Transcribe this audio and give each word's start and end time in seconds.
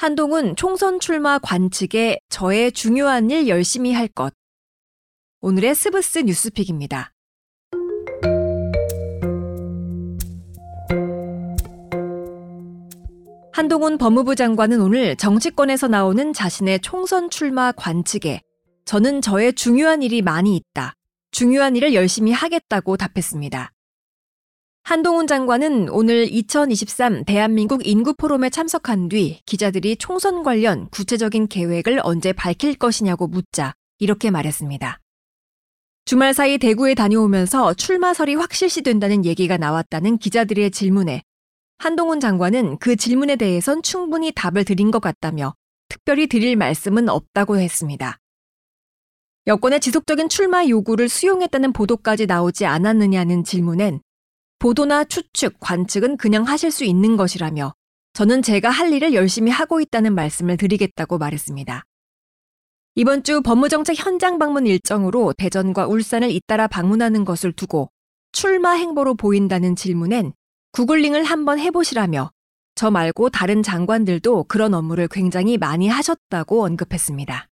한동훈 0.00 0.56
총선 0.56 0.98
출마 0.98 1.38
관측에 1.38 2.20
저의 2.30 2.72
중요한 2.72 3.30
일 3.30 3.48
열심히 3.48 3.92
할 3.92 4.08
것. 4.08 4.32
오늘의 5.42 5.74
스브스 5.74 6.20
뉴스픽입니다. 6.20 7.12
한동훈 13.52 13.98
법무부 13.98 14.36
장관은 14.36 14.80
오늘 14.80 15.16
정치권에서 15.16 15.88
나오는 15.88 16.32
자신의 16.32 16.80
총선 16.80 17.28
출마 17.28 17.70
관측에 17.70 18.40
저는 18.86 19.20
저의 19.20 19.52
중요한 19.52 20.00
일이 20.02 20.22
많이 20.22 20.56
있다. 20.56 20.94
중요한 21.30 21.76
일을 21.76 21.92
열심히 21.92 22.32
하겠다고 22.32 22.96
답했습니다. 22.96 23.70
한동훈 24.82 25.26
장관은 25.26 25.88
오늘 25.90 26.26
2023 26.32 27.24
대한민국 27.24 27.86
인구 27.86 28.12
포럼에 28.14 28.50
참석한 28.50 29.08
뒤 29.08 29.40
기자들이 29.46 29.96
총선 29.96 30.42
관련 30.42 30.88
구체적인 30.90 31.46
계획을 31.46 32.00
언제 32.02 32.32
밝힐 32.32 32.74
것이냐고 32.74 33.28
묻자 33.28 33.74
이렇게 33.98 34.30
말했습니다. 34.30 34.98
주말 36.06 36.34
사이 36.34 36.58
대구에 36.58 36.94
다녀오면서 36.94 37.74
출마설이 37.74 38.34
확실시된다는 38.34 39.24
얘기가 39.24 39.58
나왔다는 39.58 40.18
기자들의 40.18 40.72
질문에 40.72 41.22
한동훈 41.78 42.18
장관은 42.18 42.78
그 42.78 42.96
질문에 42.96 43.36
대해선 43.36 43.82
충분히 43.82 44.32
답을 44.32 44.64
드린 44.64 44.90
것 44.90 45.00
같다며 45.00 45.54
특별히 45.88 46.26
드릴 46.26 46.56
말씀은 46.56 47.08
없다고 47.08 47.58
했습니다. 47.58 48.18
여권의 49.46 49.80
지속적인 49.80 50.28
출마 50.28 50.66
요구를 50.66 51.08
수용했다는 51.08 51.72
보도까지 51.72 52.26
나오지 52.26 52.66
않았느냐는 52.66 53.44
질문엔 53.44 54.00
보도나 54.60 55.04
추측, 55.04 55.58
관측은 55.58 56.18
그냥 56.18 56.44
하실 56.44 56.70
수 56.70 56.84
있는 56.84 57.16
것이라며 57.16 57.72
저는 58.12 58.42
제가 58.42 58.68
할 58.68 58.92
일을 58.92 59.14
열심히 59.14 59.50
하고 59.50 59.80
있다는 59.80 60.14
말씀을 60.14 60.58
드리겠다고 60.58 61.16
말했습니다. 61.16 61.82
이번 62.94 63.22
주 63.22 63.40
법무정책 63.40 63.96
현장 63.98 64.38
방문 64.38 64.66
일정으로 64.66 65.32
대전과 65.32 65.86
울산을 65.86 66.30
잇따라 66.30 66.66
방문하는 66.66 67.24
것을 67.24 67.52
두고 67.52 67.90
출마 68.32 68.72
행보로 68.72 69.14
보인다는 69.14 69.76
질문엔 69.76 70.34
구글링을 70.72 71.24
한번 71.24 71.58
해보시라며 71.58 72.30
저 72.74 72.90
말고 72.90 73.30
다른 73.30 73.62
장관들도 73.62 74.44
그런 74.44 74.74
업무를 74.74 75.08
굉장히 75.08 75.56
많이 75.56 75.88
하셨다고 75.88 76.64
언급했습니다. 76.66 77.48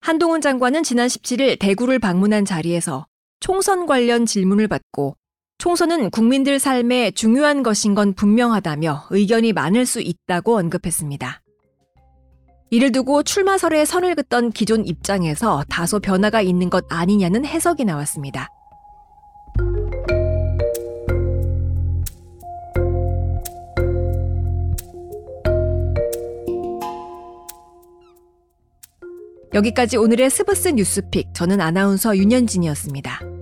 한동훈 0.00 0.40
장관은 0.40 0.82
지난 0.82 1.08
17일 1.08 1.58
대구를 1.58 1.98
방문한 1.98 2.46
자리에서 2.46 3.06
총선 3.40 3.84
관련 3.84 4.24
질문을 4.24 4.68
받고 4.68 5.16
총선은 5.58 6.10
국민들 6.10 6.58
삶에 6.58 7.12
중요한 7.12 7.62
것인 7.62 7.94
건 7.94 8.12
분명하다며 8.12 9.06
의견이 9.10 9.52
많을 9.52 9.86
수 9.86 10.00
있다고 10.00 10.58
언급했습니다. 10.58 11.42
이를 12.70 12.92
두고 12.92 13.22
출마설에 13.22 13.84
선을 13.84 14.16
긋던 14.16 14.50
기존 14.50 14.86
입장에서 14.86 15.64
다소 15.68 16.00
변화가 16.00 16.42
있는 16.42 16.68
것 16.68 16.84
아니냐는 16.90 17.46
해석이 17.46 17.84
나왔습니다. 17.84 18.48
여기까지 29.54 29.96
오늘의 29.96 30.28
스브스 30.28 30.68
뉴스픽. 30.68 31.32
저는 31.32 31.62
아나운서 31.62 32.14
윤현진이었습니다. 32.14 33.35